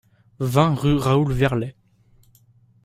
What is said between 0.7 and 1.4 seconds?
rue Raoul